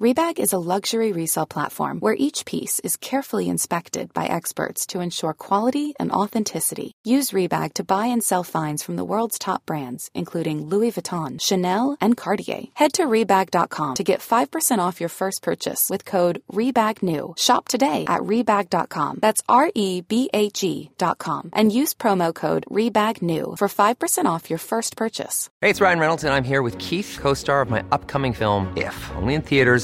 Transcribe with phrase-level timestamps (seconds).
[0.00, 4.98] Rebag is a luxury resale platform where each piece is carefully inspected by experts to
[4.98, 6.90] ensure quality and authenticity.
[7.04, 11.40] Use Rebag to buy and sell finds from the world's top brands, including Louis Vuitton,
[11.40, 12.64] Chanel, and Cartier.
[12.74, 17.38] Head to Rebag.com to get 5% off your first purchase with code REBAGNEW.
[17.38, 19.20] Shop today at Rebag.com.
[19.22, 21.50] That's R E B A G.com.
[21.52, 25.50] And use promo code REBAGNEW for 5% off your first purchase.
[25.60, 28.72] Hey, it's Ryan Reynolds, and I'm here with Keith, co star of my upcoming film,
[28.76, 29.83] If, only in theaters,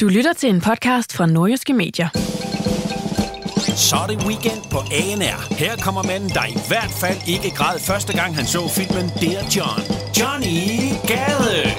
[0.00, 2.08] Du lytter til en podcast fra Nordjyske Medier.
[3.76, 5.54] Så er det weekend på ANR.
[5.54, 9.42] Her kommer manden, der i hvert fald ikke græd første gang, han så filmen Dear
[9.56, 9.82] John.
[10.18, 11.70] Johnny Gade.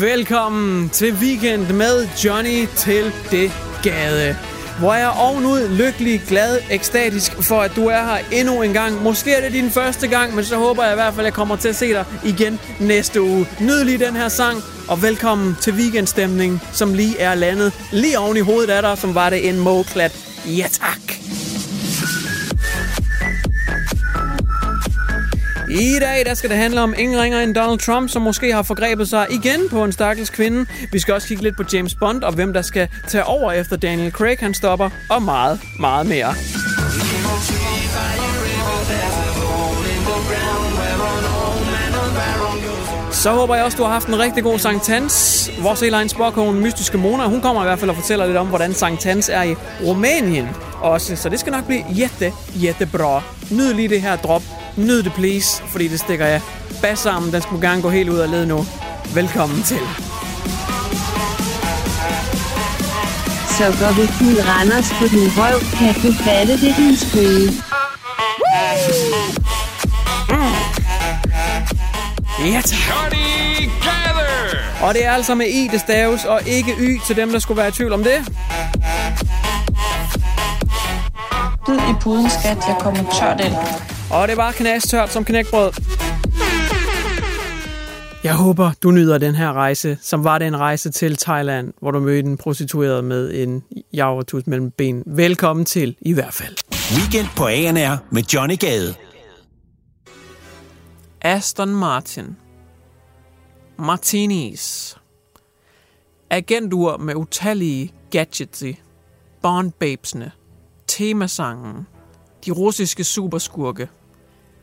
[0.00, 3.52] Velkommen til weekend med Johnny til det
[3.82, 4.36] gade.
[4.78, 9.02] Hvor jeg er ovenud lykkelig, glad, ekstatisk for, at du er her endnu en gang.
[9.02, 11.34] Måske er det din første gang, men så håber jeg i hvert fald, at jeg
[11.34, 13.46] kommer til at se dig igen næste uge.
[13.60, 18.36] Nyd lige den her sang, og velkommen til weekendstemning, som lige er landet lige oven
[18.36, 20.12] i hovedet af dig, som var det en måklat.
[20.46, 21.13] Ja tak!
[25.80, 28.62] I dag der skal det handle om ingen ringer end Donald Trump, som måske har
[28.62, 30.66] forgrebet sig igen på en stakkels kvinde.
[30.92, 33.76] Vi skal også kigge lidt på James Bond og hvem der skal tage over efter
[33.76, 36.34] Daniel Craig han stopper, og meget, meget mere.
[43.12, 45.50] Så håber jeg også, du har haft en rigtig god Sankt Hans.
[45.62, 48.74] Vores Elaine Sporkone, Mystiske Mona, hun kommer i hvert fald og fortæller lidt om, hvordan
[48.74, 50.48] Sankt Hans er i Rumænien
[50.80, 51.16] også.
[51.16, 53.22] Så det skal nok blive jette, jette bra.
[53.50, 54.42] Nyd lige det her drop.
[54.76, 56.40] Nyd det please, fordi det stikker jeg
[56.82, 57.32] bas sammen.
[57.32, 58.66] Den skal gerne gå helt ud af led nu.
[59.14, 59.80] Velkommen til.
[63.48, 67.52] Så går vi fuld Randers på din røv, kan du fatte det, din spøge.
[72.44, 73.14] Ja, tak.
[74.82, 77.58] Og det er altså med I, det staves, og ikke Y til dem, der skulle
[77.58, 78.28] være i tvivl om det.
[81.66, 82.58] Død i puden, skat.
[82.68, 83.54] Jeg kommer tørt ind.
[84.10, 85.72] Og det var knastørt som knækbrød.
[88.24, 91.90] Jeg håber, du nyder den her rejse, som var det en rejse til Thailand, hvor
[91.90, 95.02] du mødte en prostitueret med en javertus mellem ben.
[95.06, 96.56] Velkommen til, i hvert fald.
[96.98, 98.94] Weekend på ANR med Johnny Gade.
[101.20, 102.36] Aston Martin.
[103.78, 104.96] Martinis.
[106.30, 108.80] Agentur med utallige gadgets i.
[109.42, 110.30] Bond-babesene.
[110.86, 111.86] Temasangen.
[112.46, 113.88] De russiske superskurke.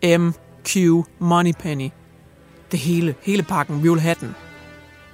[0.04, 0.76] MQ
[1.20, 1.90] Moneypenny.
[2.72, 4.36] Det hele, hele pakken, vi vil have den.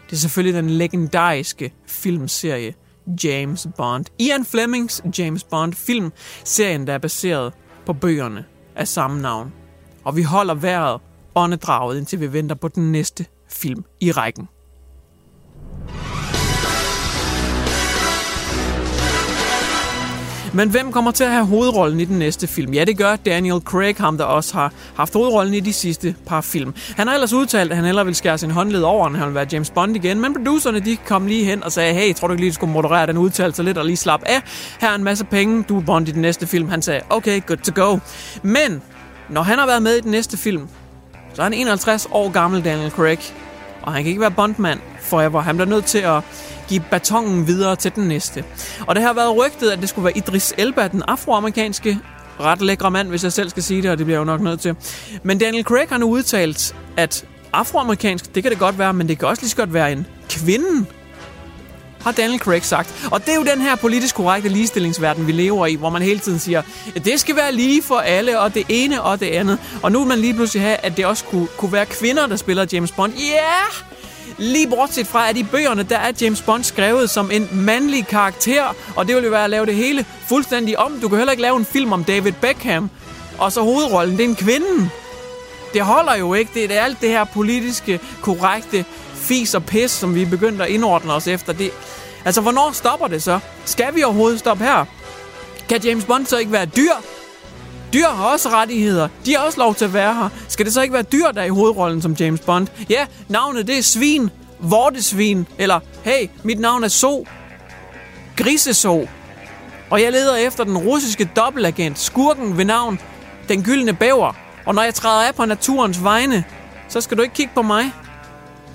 [0.05, 2.73] Det er selvfølgelig den legendariske filmserie
[3.23, 4.05] James Bond.
[4.19, 6.11] Ian Flemings James Bond film,
[6.43, 7.53] serien der er baseret
[7.85, 8.45] på bøgerne
[8.75, 9.53] af samme navn.
[10.03, 11.01] Og vi holder vejret
[11.35, 14.47] åndedraget, indtil vi venter på den næste film i rækken.
[20.53, 22.73] Men hvem kommer til at have hovedrollen i den næste film?
[22.73, 26.41] Ja, det gør Daniel Craig, ham der også har haft hovedrollen i de sidste par
[26.41, 26.73] film.
[26.95, 29.35] Han har ellers udtalt, at han hellere vil skære sin håndled over, end han vil
[29.35, 30.21] være James Bond igen.
[30.21, 32.73] Men producerne de kom lige hen og sagde, hey, tror du ikke lige, du skulle
[32.73, 34.41] moderere den udtalelse lidt og lige slappe af?
[34.79, 36.69] Her er en masse penge, du er Bond i den næste film.
[36.69, 37.99] Han sagde, okay, good to go.
[38.41, 38.81] Men
[39.29, 40.67] når han har været med i den næste film,
[41.33, 43.19] så er han 51 år gammel, Daniel Craig.
[43.87, 45.41] Og han kan ikke være Bondmand forever.
[45.41, 46.23] Han bliver nødt til at
[46.67, 48.43] give batongen videre til den næste.
[48.87, 51.99] Og det har været rygtet, at det skulle være Idris Elba, den afroamerikanske
[52.39, 54.41] ret lækre mand, hvis jeg selv skal sige det, og det bliver jeg jo nok
[54.41, 54.75] nødt til.
[55.23, 59.19] Men Daniel Craig har nu udtalt, at afroamerikansk, det kan det godt være, men det
[59.19, 60.85] kan også lige så godt være en kvinde,
[62.07, 63.07] har Daniel Craig sagt.
[63.11, 66.19] Og det er jo den her politisk korrekte ligestillingsverden, vi lever i, hvor man hele
[66.19, 66.61] tiden siger,
[66.95, 69.57] at det skal være lige for alle, og det ene og det andet.
[69.83, 72.35] Og nu vil man lige pludselig have, at det også kunne, kunne være kvinder, der
[72.35, 73.13] spiller James Bond.
[73.13, 73.23] Ja!
[73.23, 73.86] Yeah!
[74.37, 78.75] Lige bortset fra, at i bøgerne, der er James Bond skrevet som en mandlig karakter,
[78.95, 80.99] og det ville jo være at lave det hele fuldstændig om.
[81.01, 82.89] Du kan heller ikke lave en film om David Beckham,
[83.37, 84.89] og så hovedrollen, det er en kvinde.
[85.73, 86.51] Det holder jo ikke.
[86.53, 88.85] Det er alt det her politiske, korrekte
[89.15, 91.53] fis og pis, som vi er begyndt at indordne os efter.
[91.53, 91.71] Det,
[92.25, 93.39] altså, hvornår stopper det så?
[93.65, 94.85] Skal vi overhovedet stoppe her?
[95.69, 96.91] Kan James Bond så ikke være dyr?
[97.93, 99.07] Dyr har også rettigheder.
[99.25, 100.29] De har også lov til at være her.
[100.47, 102.67] Skal det så ikke være dyr, der er i hovedrollen som James Bond?
[102.89, 104.29] Ja, navnet det er Svin.
[104.59, 105.47] Vortesvin.
[105.57, 107.27] Eller, hey, mit navn er So.
[108.35, 109.07] Griseso.
[109.89, 112.99] Og jeg leder efter den russiske dobbeltagent, skurken ved navn,
[113.49, 114.33] den gyldne bæver.
[114.65, 116.43] Og når jeg træder af på naturens vegne,
[116.89, 117.91] så skal du ikke kigge på mig.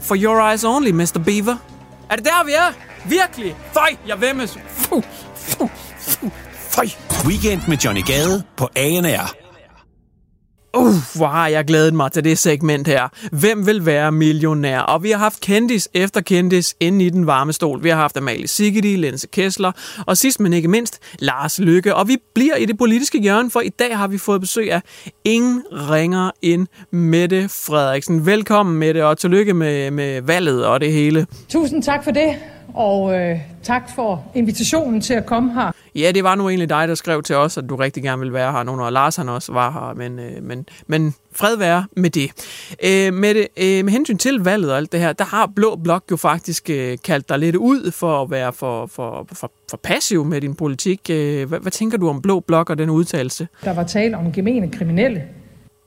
[0.02, 1.22] For your eyes only, Mr.
[1.24, 1.56] Beaver.
[2.10, 2.72] Er det der, vi er?
[3.04, 3.56] Virkelig?
[3.72, 4.58] Fej, jeg vemmes.
[4.68, 5.02] Fuh,
[5.36, 5.68] fuh,
[6.72, 6.86] føj.
[7.26, 9.34] Weekend med Johnny Gade på ANR.
[10.76, 13.08] Uh, hvor har jeg glædet mig til det segment her.
[13.32, 14.80] Hvem vil være millionær?
[14.80, 17.82] Og vi har haft kendis efter kendis inde i den varme stol.
[17.82, 19.72] Vi har haft Amalie Sigeti, Lense Kessler
[20.06, 21.94] og sidst men ikke mindst Lars Lykke.
[21.94, 24.82] Og vi bliver i det politiske hjørne, for i dag har vi fået besøg af
[25.24, 28.26] ingen ringer end Mette Frederiksen.
[28.26, 31.26] Velkommen Mette, og tillykke med, med valget og det hele.
[31.48, 32.34] Tusind tak for det,
[32.74, 35.72] og øh, tak for invitationen til at komme her.
[35.94, 38.32] Ja, det var nu egentlig dig, der skrev til os, at du rigtig gerne ville
[38.32, 41.86] være her, nu når Lars han også var her, men, øh, men, men fred være
[41.96, 42.30] med det.
[42.84, 45.76] Øh, med, det øh, med hensyn til valget og alt det her, der har Blå
[45.76, 49.76] Blok jo faktisk øh, kaldt dig lidt ud for at være for, for, for, for
[49.76, 51.00] passiv med din politik.
[51.10, 53.48] Øh, hvad, hvad tænker du om Blå Blok og den udtalelse?
[53.64, 55.22] Der var tale om gemene kriminelle.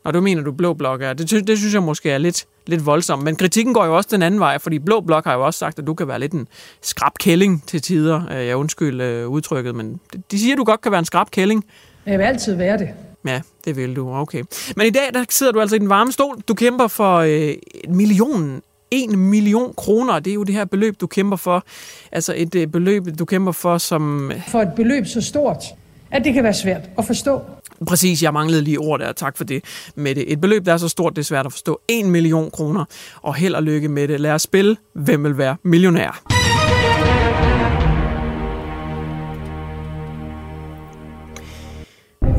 [0.04, 1.14] Og du mener, du Blå Blok er.
[1.14, 3.24] Det, det synes jeg måske er lidt, lidt voldsomt.
[3.24, 5.80] Men kritikken går jo også den anden vej, fordi Blå Blok har jo også sagt,
[5.80, 6.48] at du kan være lidt en
[6.82, 8.22] skrab kælling til tider.
[8.32, 10.00] Øh, Jeg undskyld øh, udtrykket, men
[10.32, 11.66] de siger, at du godt kan være en skrab kælling.
[12.06, 12.90] Jeg vil altid være det.
[13.26, 14.14] Ja, det vil du.
[14.14, 14.44] Okay.
[14.76, 16.42] Men i dag, der sidder du altså i den varme stol.
[16.48, 17.54] Du kæmper for øh,
[17.84, 21.64] en million en million kroner, det er jo det her beløb, du kæmper for.
[22.12, 24.32] Altså et øh, beløb, du kæmper for, som...
[24.48, 25.64] For et beløb så stort,
[26.12, 27.42] at det kan være svært at forstå.
[27.88, 29.12] Præcis, jeg manglede lige ord der.
[29.12, 29.64] Tak for det
[29.96, 30.32] med det.
[30.32, 31.82] Et beløb, der er så stort, det er svært at forstå.
[31.88, 32.86] 1 million kroner.
[33.22, 34.20] Og held og lykke med det.
[34.20, 34.78] Lad os spille.
[34.94, 36.24] Hvem vil være millionær?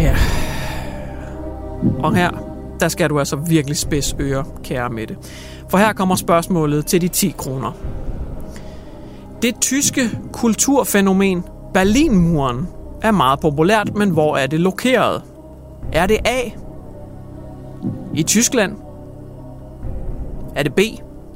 [0.01, 0.17] Ja.
[1.99, 2.31] Og her,
[2.81, 5.17] der skal du altså virkelig spids øre, kære Mette.
[5.71, 7.73] For her kommer spørgsmålet til de 10 kroner.
[9.43, 11.45] Det tyske kulturfænomen
[11.75, 12.67] Berlinmuren
[13.03, 15.23] er meget populært, men hvor er det lokeret?
[15.93, 16.41] Er det A
[18.15, 18.77] i Tyskland?
[20.55, 20.81] Er det B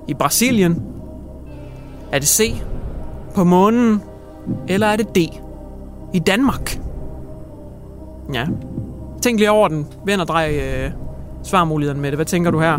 [0.08, 0.82] i Brasilien?
[2.12, 2.54] Er det C
[3.34, 4.02] på månen?
[4.68, 5.18] Eller er det D
[6.12, 6.80] i Danmark?
[8.34, 8.46] Ja.
[9.22, 9.86] Tænk lige over den.
[10.04, 10.90] Vend og drej øh,
[11.42, 12.16] svarmulighederne med det.
[12.18, 12.78] Hvad tænker du her?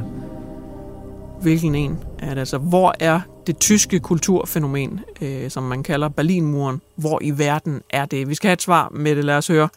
[1.41, 2.39] Hvilken en er det?
[2.39, 6.81] Altså, hvor er det tyske kulturfænomen, øh, som man kalder Berlinmuren?
[6.95, 8.29] Hvor i verden er det?
[8.29, 9.25] Vi skal have et svar med det.
[9.25, 9.69] Lad os høre.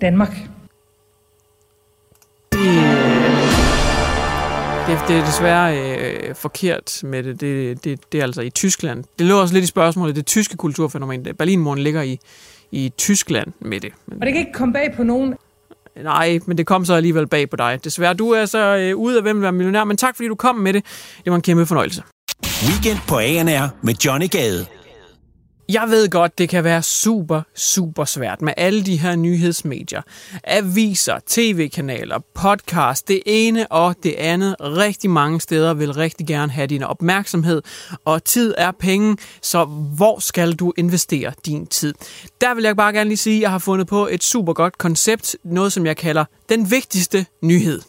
[0.00, 0.36] Danmark.
[2.52, 2.60] Det,
[4.86, 7.40] det, det er desværre øh, forkert med det.
[7.40, 8.12] Det, det.
[8.12, 9.04] det er altså i Tyskland.
[9.18, 10.16] Det lå også lidt i spørgsmålet.
[10.16, 11.26] Det tyske kulturfænomen.
[11.38, 12.18] Berlinmuren ligger i,
[12.72, 13.92] i Tyskland med det.
[14.06, 15.34] Men, Og det kan ikke komme bag på nogen.
[16.02, 17.80] nej, men det kom så alligevel bag på dig.
[17.84, 20.34] Desværre, du er så øh, ude af hvem vil være millionær, men tak fordi du
[20.34, 20.84] kom med det.
[21.24, 22.02] Det var en kæmpe fornøjelse.
[22.44, 24.66] Weekend på ANR med Johnny Gade.
[25.68, 30.02] Jeg ved godt, det kan være super, super svært med alle de her nyhedsmedier.
[30.44, 34.56] Aviser, tv-kanaler, podcast, det ene og det andet.
[34.60, 37.62] Rigtig mange steder vil rigtig gerne have din opmærksomhed,
[38.04, 39.64] og tid er penge, så
[39.96, 41.94] hvor skal du investere din tid?
[42.40, 44.78] Der vil jeg bare gerne lige sige, at jeg har fundet på et super godt
[44.78, 47.80] koncept, noget som jeg kalder den vigtigste nyhed.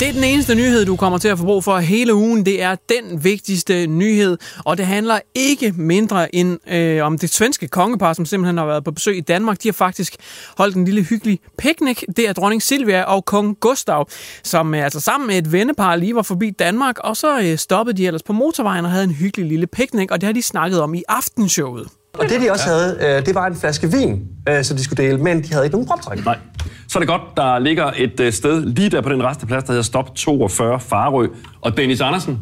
[0.00, 2.46] Det er den eneste nyhed, du kommer til at få brug for hele ugen.
[2.46, 7.68] Det er den vigtigste nyhed, og det handler ikke mindre end øh, om det svenske
[7.68, 9.62] kongepar, som simpelthen har været på besøg i Danmark.
[9.62, 10.16] De har faktisk
[10.58, 12.02] holdt en lille hyggelig picnic.
[12.16, 14.08] Det er dronning Silvia og kong Gustav,
[14.42, 17.96] som øh, altså sammen med et vennepar lige var forbi Danmark, og så øh, stoppede
[17.96, 20.80] de ellers på motorvejen og havde en hyggelig lille picnic, og det har de snakket
[20.80, 21.88] om i aftenshowet.
[22.18, 25.04] Og det, de også havde, øh, det var en flaske vin, øh, som de skulle
[25.04, 26.24] dele, men de havde ikke nogen proptræk.
[26.24, 26.38] Nej.
[26.88, 29.70] Så er det godt, der ligger et øh, sted lige der på den resteplads, der
[29.72, 31.26] hedder Stop 42 Farø.
[31.60, 32.38] Og Dennis Andersen,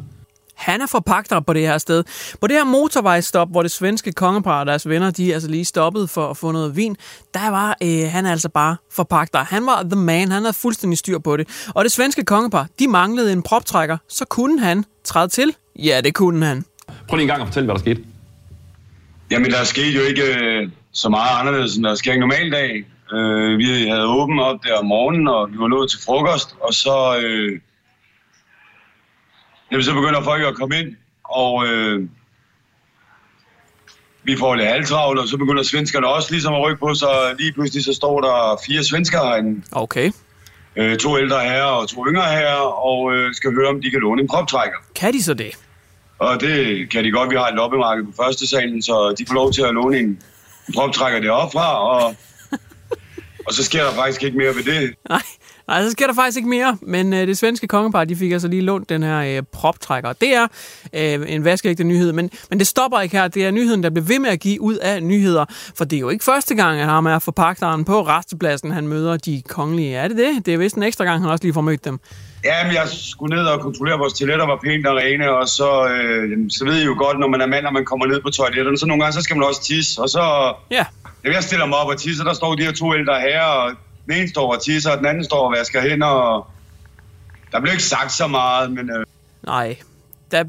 [0.54, 2.04] Han er forpagter på det her sted.
[2.40, 5.64] På det her motorvejsstop, hvor det svenske kongepar og deres venner, de er altså lige
[5.64, 6.96] stoppet for at få noget vin,
[7.34, 9.38] der var øh, han altså bare forpagter.
[9.44, 11.48] Han var the man, han havde fuldstændig styr på det.
[11.74, 15.54] Og det svenske kongepar, de manglede en proptrækker, så kunne han træde til.
[15.78, 16.64] Ja, det kunne han.
[17.08, 18.00] prøv lige en gang at fortælle, hvad der skete.
[19.30, 22.84] Jamen, der skete jo ikke øh, så meget anderledes, end der sker en normal dag.
[23.12, 26.74] Øh, vi havde åbent op der om morgenen, og vi var nået til frokost, og
[26.74, 27.60] så, øh,
[29.70, 32.08] jamen, så begynder folk at komme ind, og øh,
[34.24, 37.52] vi får lidt halvtravlt, og så begynder svenskerne også ligesom at rykke på, så lige
[37.52, 39.62] pludselig så står der fire svenskere herinde.
[39.72, 40.10] Okay.
[40.76, 44.00] Øh, to ældre herrer og to yngre herrer, og øh, skal høre, om de kan
[44.00, 44.76] låne en proptrækker.
[44.94, 45.63] Kan de så det?
[46.24, 47.30] Og det kan de godt.
[47.30, 50.18] Vi har et loppemarked på første salen, så de får lov til at låne en
[50.74, 52.14] proptrækker deroppe fra, og,
[53.46, 54.94] og så sker der faktisk ikke mere ved det.
[55.08, 55.22] Nej,
[55.68, 58.48] nej så sker der faktisk ikke mere, men øh, det svenske kongepar, de fik altså
[58.48, 60.12] lige lånt den her øh, proptrækker.
[60.12, 60.46] Det er
[60.92, 63.28] øh, en vaskeægte nyhed, men, men det stopper ikke her.
[63.28, 66.00] Det er nyheden, der bliver ved med at give ud af nyheder, for det er
[66.00, 69.96] jo ikke første gang, at ham er forpagteren på restepladsen, han møder de kongelige.
[69.96, 70.46] Er det det?
[70.46, 72.00] Det er vist en ekstra gang, han også lige får mødt dem.
[72.44, 75.88] Ja, men jeg skulle ned og kontrollere, vores toiletter var pænt og rene, og så,
[75.88, 78.30] øh, så ved I jo godt, når man er mand, og man kommer ned på
[78.30, 80.54] toiletterne, så nogle gange, så skal man også tisse, og så...
[80.70, 80.84] Ja.
[81.24, 83.72] Da jeg stiller mig op og tisser, der står de her to ældre herrer, og
[84.06, 86.46] den ene står og tisser, og den anden står og vasker hænder, og
[87.52, 88.90] der blev ikke sagt så meget, men...
[88.90, 89.06] Øh,
[89.42, 89.76] Nej,
[90.30, 90.44] der,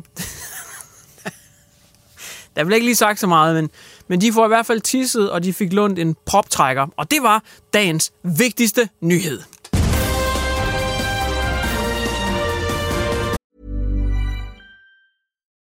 [2.56, 3.70] der blev ikke lige sagt så meget, men,
[4.08, 7.18] men de får i hvert fald tisset, og de fik lånt en proptrækker, og det
[7.22, 9.42] var dagens vigtigste nyhed.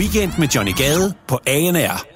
[0.00, 2.06] Weekend med Johnny Gade på ANR.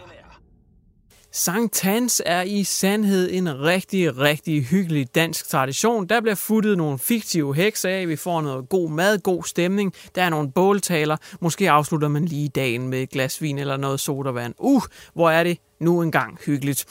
[1.32, 6.06] Sankt Hans er i sandhed en rigtig, rigtig hyggelig dansk tradition.
[6.06, 10.22] Der bliver futtet nogle fiktive hekse af, vi får noget god mad, god stemning, der
[10.22, 14.54] er nogle båltaler, måske afslutter man lige dagen med et glas vin eller noget sodavand.
[14.58, 14.82] Uh,
[15.14, 16.84] hvor er det nu engang hyggeligt.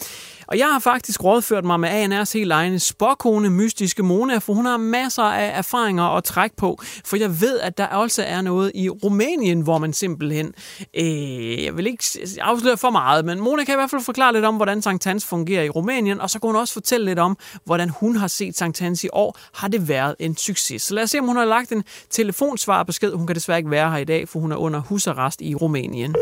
[0.48, 4.66] Og jeg har faktisk rådført mig med ANR's helt egne spåkone, mystiske Mona, for hun
[4.66, 6.80] har masser af erfaringer at trække på.
[7.06, 10.54] For jeg ved, at der også er noget i Rumænien, hvor man simpelthen...
[10.94, 12.04] Øh, jeg vil ikke
[12.42, 15.26] afsløre for meget, men Mona kan i hvert fald forklare lidt om, hvordan Sankt Hans
[15.26, 18.58] fungerer i Rumænien, og så kan hun også fortælle lidt om, hvordan hun har set
[18.58, 19.38] Sankt Hans i år.
[19.54, 20.82] Har det været en succes?
[20.82, 23.14] Så lad os se, om hun har lagt en telefonsvarbesked.
[23.14, 26.16] Hun kan desværre ikke være her i dag, for hun er under husarrest i Rumænien.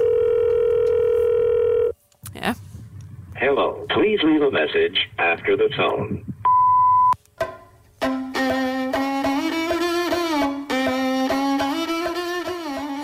[2.34, 2.56] Ja.
[3.36, 3.86] Hello.
[3.90, 6.24] Please leave a message after the tone.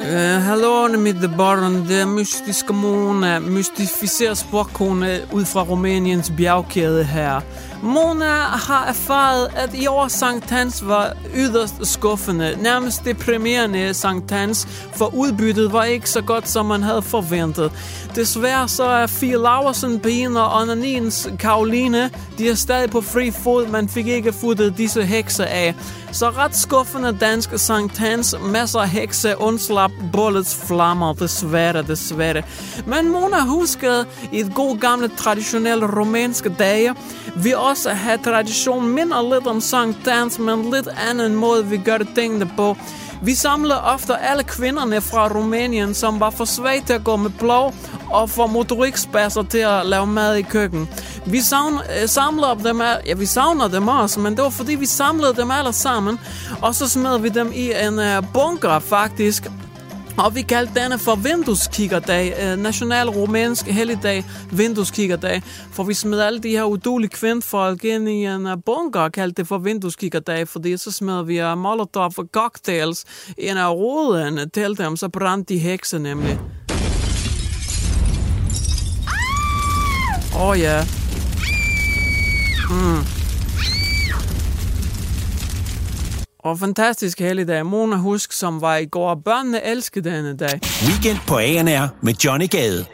[0.07, 7.41] Uh, hallo mit Bottom, det er mystiske Mona, mystificeret sporkone ud fra Rumæniens bjergkæde her.
[7.83, 14.67] Mona har erfaret, at i år Sankt Hans var yderst skuffende, nærmest deprimerende Sankt Hans,
[14.95, 17.71] for udbyttet var ikke så godt, som man havde forventet.
[18.15, 23.67] Desværre så er Fie Laversen, Ben og Onanins Karoline, de er stadig på fri fod,
[23.67, 25.75] man fik ikke futtet disse hekse af.
[26.11, 32.43] Så ret skuffende dansk Sankt Hans, masser af hekse, undslap, bullets, flammer, desværre, desværre.
[32.85, 36.95] Men Mona huskede i et god gamle traditionelle romanske dage,
[37.35, 41.97] vi også har tradition minder lidt om Sankt Hans, men lidt anden måde vi gør
[42.15, 42.77] tingene på.
[43.21, 47.29] Vi samlede ofte alle kvinderne fra Rumænien, som var for svage til at gå med
[47.39, 47.73] blå
[48.09, 50.89] og for motorikspasser til at lave mad i køkken.
[51.25, 54.85] Vi savn, øh, samlede dem, ja, vi savner dem også, men det var fordi, vi
[54.85, 56.19] samlede dem alle sammen,
[56.61, 59.47] og så smed vi dem i en øh, bunker faktisk,
[60.17, 66.39] og vi kaldte denne for vindueskikkerdag, øh, national rumænsk helligdag, vindueskikkerdag, for vi smed alle
[66.39, 70.77] de her udulige kvindfolk ind i en eh, bunker og kaldte det for vindueskikkerdag, fordi
[70.77, 73.05] så smed vi uh, molotov og cocktails
[73.37, 76.39] ind af roden til dem, så brændte de hekse nemlig.
[80.35, 80.85] Åh oh, ja.
[82.69, 83.16] Mm.
[86.47, 87.65] Og fantastisk helligdag.
[87.65, 89.15] Mona Husk, som var i går.
[89.15, 90.59] Børnene elskede denne dag.
[90.87, 92.85] Weekend på ANR med Johnny Gade.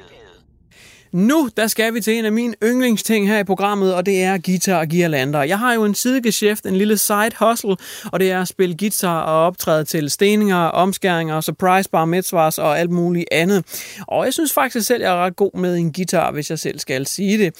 [1.13, 4.37] Nu, der skal vi til en af mine yndlingsting her i programmet, og det er
[4.37, 5.43] guitar og girlander.
[5.43, 7.77] Jeg har jo en sidegeschæft, en lille side hustle,
[8.11, 12.79] og det er at spille guitar og optræde til steninger, omskæringer, surprise bar mitzvahs og
[12.79, 13.65] alt muligt andet.
[14.07, 16.79] Og jeg synes faktisk selv, jeg er ret god med en guitar, hvis jeg selv
[16.79, 17.53] skal sige det.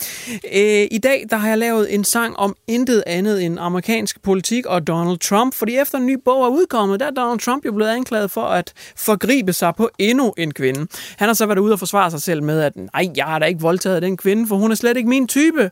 [0.53, 4.65] Øh, I dag, der har jeg lavet en sang om intet andet end amerikansk politik
[4.65, 7.72] og Donald Trump, fordi efter en ny bog er udkommet, der er Donald Trump jo
[7.72, 10.88] blevet anklaget for at forgribe sig på endnu en kvinde.
[11.17, 13.47] Han har så været ude og forsvare sig selv med, at nej, jeg har da
[13.47, 15.71] ikke voldtaget den kvinde, for hun er slet ikke min type.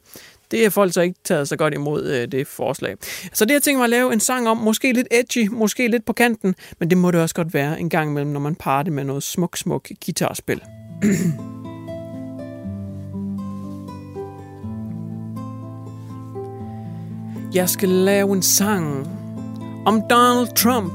[0.52, 2.96] Det er folk så ikke taget så godt imod øh, det forslag.
[3.34, 5.88] Så det har jeg tænkt mig at lave en sang om, måske lidt edgy, måske
[5.88, 8.56] lidt på kanten, men det må det også godt være en gang imellem, når man
[8.56, 10.62] parer det med noget smuk, smuk guitarspil.
[17.54, 19.08] Jeg skal lave en sang
[19.86, 20.94] om Donald Trump.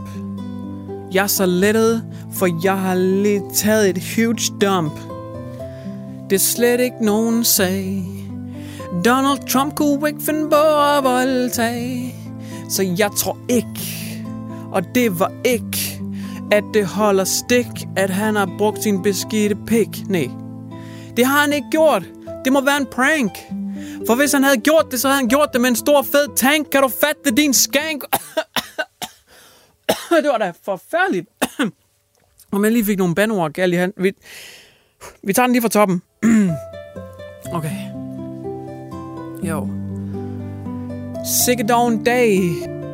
[1.13, 5.16] Jeg er så lettet, for jeg har lige taget et huge dump.
[6.31, 8.05] Det er slet ikke nogen sag.
[9.05, 10.57] Donald Trump kunne ikke finde på
[10.97, 12.15] at voldtage.
[12.71, 14.25] Så jeg tror ikke,
[14.73, 16.01] og det var ikke,
[16.53, 17.67] at det holder stik,
[17.97, 19.89] at han har brugt sin beskidte pik.
[20.09, 20.31] Nej,
[21.17, 22.03] det har han ikke gjort.
[22.45, 23.39] Det må være en prank.
[24.07, 26.37] For hvis han havde gjort det, så havde han gjort det med en stor fed
[26.37, 26.71] tank.
[26.71, 28.05] Kan du fatte din skank?
[30.23, 31.29] det var da forfærdeligt.
[32.53, 33.93] Om jeg lige fik nogle bandord galt i hand.
[33.97, 34.13] Vi,
[35.23, 36.03] vi tager den lige fra toppen.
[37.57, 37.77] okay.
[39.43, 39.69] Jo.
[41.45, 42.39] Sikke dog en dag.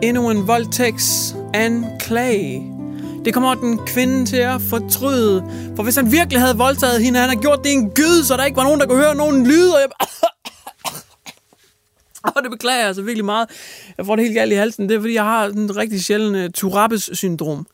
[0.02, 2.72] Endnu en voldtægts anklage.
[3.24, 5.44] Det kommer den kvinde til at fortryde.
[5.76, 8.36] For hvis han virkelig havde voldtaget hende, han har gjort det i en gyd, så
[8.36, 9.68] der ikke var nogen, der kunne høre nogen lyd.
[9.68, 9.88] Og jeg...
[12.36, 13.48] Og det beklager jeg altså virkelig meget.
[13.98, 14.88] Jeg får det helt galt i halsen.
[14.88, 17.66] Det er, fordi jeg har en rigtig sjælden øh, uh, Turabes syndrom.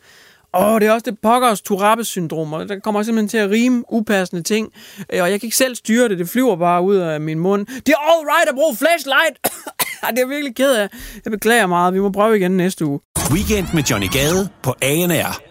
[0.52, 4.42] Og det er også det pokkers Tourabes-syndrom, og der kommer simpelthen til at rime upassende
[4.42, 4.72] ting.
[5.12, 7.66] Øh, og jeg kan ikke selv styre det, det flyver bare ud af min mund.
[7.66, 9.38] Det er all right at bruge flashlight!
[10.10, 10.88] det er jeg virkelig ked af.
[11.24, 11.94] Jeg beklager meget.
[11.94, 13.00] Vi må prøve igen næste uge.
[13.32, 15.42] Weekend med Johnny Gade på ANR.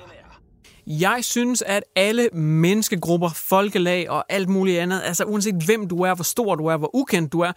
[0.88, 6.16] Jeg synes, at alle menneskegrupper, folkelag og alt muligt andet, altså uanset hvem du er,
[6.16, 7.52] hvor stor du er, hvor ukendt du er,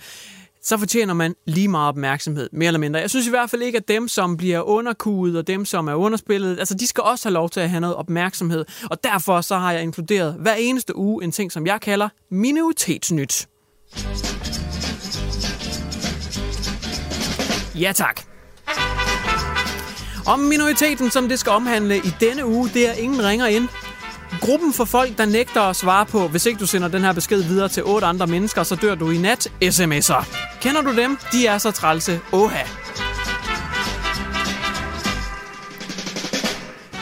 [0.62, 3.00] så fortjener man lige meget opmærksomhed, mere eller mindre.
[3.00, 5.94] Jeg synes i hvert fald ikke, at dem, som bliver underkudet, og dem, som er
[5.94, 8.64] underspillet, altså de skal også have lov til at have noget opmærksomhed.
[8.90, 13.48] Og derfor så har jeg inkluderet hver eneste uge en ting, som jeg kalder minoritetsnyt.
[17.74, 18.20] Ja tak.
[20.26, 23.68] Om minoriteten, som det skal omhandle i denne uge, det er ingen ringer ind.
[24.40, 27.42] Gruppen for folk, der nægter at svare på, hvis ikke du sender den her besked
[27.42, 30.24] videre til otte andre mennesker, så dør du i nat sms'er.
[30.60, 31.18] Kender du dem?
[31.32, 32.20] De er så trælse.
[32.32, 32.62] Oha.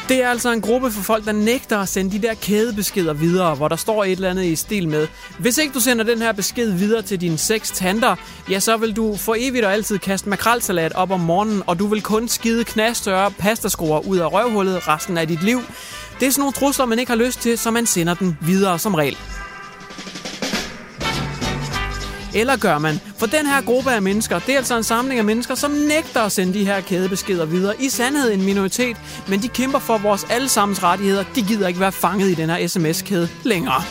[0.09, 3.55] Det er altså en gruppe for folk, der nægter at sende de der kædebeskeder videre,
[3.55, 5.09] hvor der står et eller andet i stil med,
[5.39, 8.17] hvis ikke du sender den her besked videre til dine seks tanter,
[8.51, 11.87] ja, så vil du for evigt og altid kaste makrelsalat op om morgenen, og du
[11.87, 15.61] vil kun skide knastørre pastaskruer ud af røvhullet resten af dit liv.
[16.21, 18.79] Det er sådan nogle trusler, man ikke har lyst til, så man sender den videre
[18.79, 19.17] som regel.
[22.35, 23.01] Eller gør man?
[23.19, 26.23] For den her gruppe af mennesker, det er altså en samling af mennesker, som nægter
[26.23, 27.75] at sende de her kædebeskeder videre.
[27.83, 28.97] I sandhed en minoritet,
[29.29, 31.25] men de kæmper for vores allesammens rettigheder.
[31.35, 33.83] De gider ikke være fanget i den her sms-kæde længere.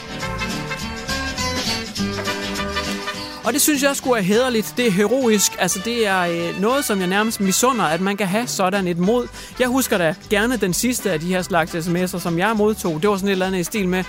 [3.48, 4.74] Og det synes jeg skulle er hederligt.
[4.78, 5.52] Det er heroisk.
[5.60, 8.98] Altså, det er øh, noget, som jeg nærmest misunder, at man kan have sådan et
[8.98, 9.28] mod.
[9.60, 13.02] Jeg husker da gerne den sidste af de her slags sms'er, som jeg modtog.
[13.02, 14.04] Det var sådan et eller andet i stil med,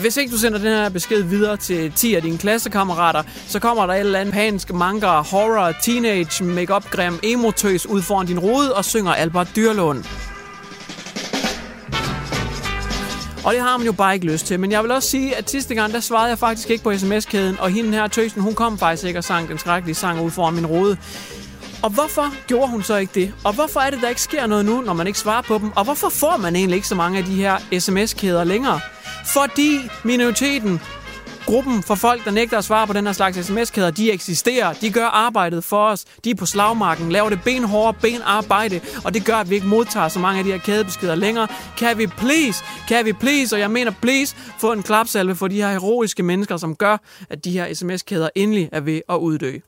[0.00, 3.86] hvis ikke du sender den her besked videre til 10 af dine klassekammerater, så kommer
[3.86, 8.74] der et eller andet pansk manga, horror, teenage, make-up, grim, emotøs ud foran din rode
[8.74, 10.04] og synger Albert Dyrlund.
[13.44, 14.60] Og det har man jo bare ikke lyst til.
[14.60, 17.60] Men jeg vil også sige, at sidste gang, der svarede jeg faktisk ikke på sms-kæden,
[17.60, 20.54] og hende her tøsen, hun kom faktisk ikke og sang den skrækkelige sang ud foran
[20.54, 20.96] min rode.
[21.82, 23.32] Og hvorfor gjorde hun så ikke det?
[23.44, 25.72] Og hvorfor er det, der ikke sker noget nu, når man ikke svarer på dem?
[25.76, 28.80] Og hvorfor får man egentlig ikke så mange af de her sms-kæder længere?
[29.26, 30.80] Fordi minoriteten
[31.46, 34.72] Gruppen for folk, der nægter at svare på den her slags sms-kæder, de eksisterer.
[34.72, 36.04] De gør arbejdet for os.
[36.24, 40.08] De er på slagmarken, laver det benhårde benarbejde, og det gør, at vi ikke modtager
[40.08, 41.48] så mange af de her kædebeskeder længere.
[41.78, 45.56] Kan vi please, kan vi please, og jeg mener please, få en klapsalve for de
[45.56, 46.96] her heroiske mennesker, som gør,
[47.30, 49.58] at de her sms-kæder endelig er ved at uddø.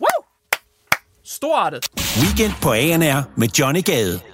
[0.00, 0.24] Wow!
[1.24, 1.88] Stortet!
[2.22, 4.27] Weekend på ANR med Johnny Gade.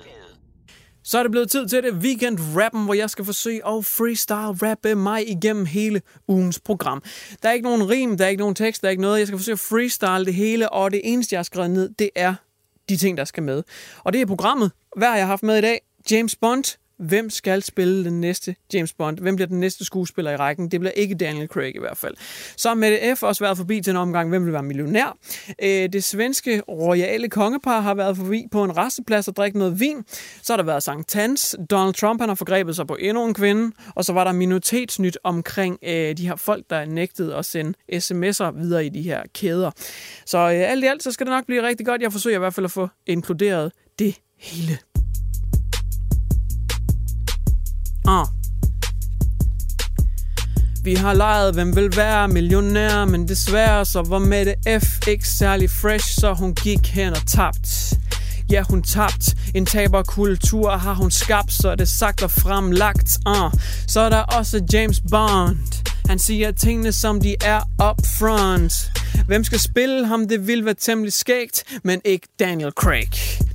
[1.05, 4.69] Så er det blevet tid til det weekend rappen, hvor jeg skal forsøge at freestyle
[4.69, 7.03] rappe mig igennem hele ugens program.
[7.43, 9.19] Der er ikke nogen rim, der er ikke nogen tekst, der er ikke noget.
[9.19, 12.11] Jeg skal forsøge at freestyle det hele, og det eneste, jeg har skrevet ned, det
[12.15, 12.35] er
[12.89, 13.63] de ting, der skal med.
[14.05, 14.73] Og det er programmet.
[14.97, 15.81] Hvad har jeg haft med i dag?
[16.11, 19.19] James Bond, hvem skal spille den næste James Bond?
[19.19, 20.71] Hvem bliver den næste skuespiller i rækken?
[20.71, 22.15] Det bliver ikke Daniel Craig i hvert fald.
[22.57, 23.23] Så har Mette F.
[23.23, 25.17] også været forbi til en omgang, hvem vil være millionær?
[25.63, 30.05] Øh, det svenske royale kongepar har været forbi på en resteplads og drikket noget vin.
[30.43, 31.57] Så har der været Sankt Tans.
[31.71, 33.73] Donald Trump han har forgrebet sig på endnu en kvinde.
[33.95, 38.59] Og så var der minoritetsnyt omkring øh, de her folk, der nægtede at sende sms'er
[38.61, 39.71] videre i de her kæder.
[40.27, 42.03] Så øh, alt i alt, så skal det nok blive rigtig godt.
[42.03, 44.79] Jeg forsøger i hvert fald at få inkluderet det hele.
[48.09, 48.27] Uh.
[50.85, 55.09] Vi har lejet, hvem vil være millionær, men desværre så var Mette F.
[55.09, 57.95] ikke særlig fresh, så hun gik hen og tabt.
[58.51, 59.35] Ja, hun tabt.
[59.55, 63.19] En taberkultur har hun skabt, så det sagt og fremlagt.
[63.29, 63.53] Uh.
[63.87, 65.85] Så er der også James Bond.
[66.09, 68.73] Han siger tingene, som de er up front.
[69.27, 70.29] Hvem skal spille ham?
[70.29, 73.11] Det vil være temmelig skægt, men ikke Daniel Craig.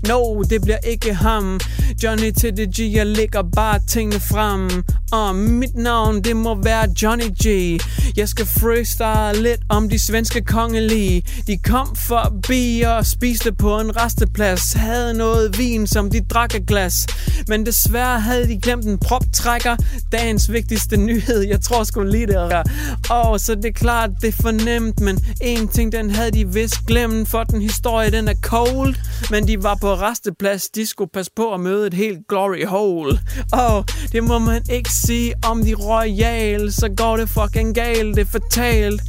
[0.08, 1.60] No, det bliver ikke ham.
[2.04, 4.84] Johnny til det G, jeg lægger bare tingene frem.
[5.12, 7.80] Og mit navn, det må være Johnny G.
[8.18, 11.24] Jeg skal freestyle lidt om de svenske kongelige.
[11.48, 14.74] De kom forbi og spiste på en resteplads.
[14.74, 17.08] Havde noget vin, som de drak af glas.
[17.48, 19.76] Men desværre havde de glemt en proptrækker.
[20.12, 22.38] Dagens vigtigste nyhed, jeg tror sgu lige det.
[23.10, 26.86] Og så det er klart, det er fornemt, men en ting, den havde de vist
[26.88, 28.96] glemt, for den historie, den er cold.
[29.32, 33.20] Men de var på resteplads, de skulle passe på at møde et helt glory hole.
[33.52, 38.22] Og det må man ikke sige om de royale, så går det fucking galt, det
[38.22, 39.02] er fatalt.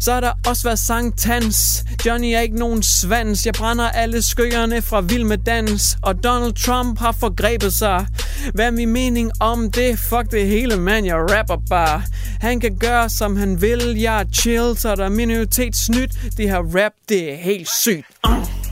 [0.00, 1.84] Så har der også været sangtans.
[2.06, 3.46] Johnny er ikke nogen svans.
[3.46, 5.96] Jeg brænder alle skyggerne fra Vild med Dans.
[6.02, 8.06] Og Donald Trump har forgrebet sig.
[8.54, 9.98] Hvad er min mening om det?
[9.98, 11.06] Fuck det hele, man.
[11.06, 12.02] Jeg rapper bare.
[12.40, 13.96] Han kan gøre, som han vil.
[13.98, 16.10] Jeg er chill, så der er minoritetsnyt.
[16.36, 18.06] Det her rap, det er helt sygt.
[18.28, 18.66] Uh.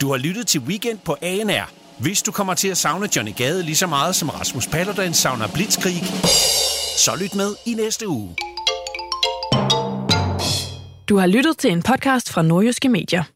[0.00, 1.70] Du har lyttet til Weekend på ANR.
[1.98, 5.48] Hvis du kommer til at savne Johnny Gade lige så meget som Rasmus Paludan savner
[5.48, 6.02] Blitzkrig,
[6.96, 8.36] så lyt med i næste uge.
[11.08, 13.35] Du har lyttet til en podcast fra Nordjyske Medier.